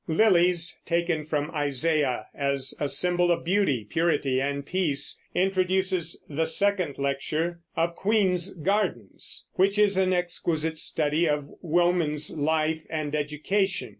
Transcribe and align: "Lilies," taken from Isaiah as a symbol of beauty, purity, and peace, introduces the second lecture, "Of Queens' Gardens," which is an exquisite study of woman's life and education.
"Lilies," 0.07 0.81
taken 0.83 1.25
from 1.27 1.51
Isaiah 1.51 2.25
as 2.33 2.73
a 2.79 2.89
symbol 2.89 3.29
of 3.31 3.43
beauty, 3.45 3.85
purity, 3.87 4.41
and 4.41 4.65
peace, 4.65 5.21
introduces 5.35 6.23
the 6.27 6.45
second 6.47 6.97
lecture, 6.97 7.59
"Of 7.75 7.95
Queens' 7.95 8.55
Gardens," 8.55 9.45
which 9.57 9.77
is 9.77 9.97
an 9.97 10.11
exquisite 10.11 10.79
study 10.79 11.29
of 11.29 11.45
woman's 11.61 12.35
life 12.35 12.83
and 12.89 13.13
education. 13.13 13.89